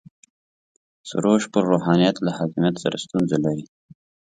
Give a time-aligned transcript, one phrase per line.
[1.09, 3.65] سروش پر روحانیت له حاکمیت سره ستونزه لري.